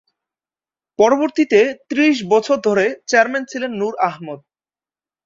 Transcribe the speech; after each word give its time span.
পরবর্তীতে 0.99 1.59
ত্রিশ 1.89 2.17
বছর 2.33 2.57
ধরে 2.67 2.85
চেয়ারম্যান 3.09 3.43
ছিলেন 3.51 3.71
নূর 3.79 3.93
আহমদ। 4.07 4.39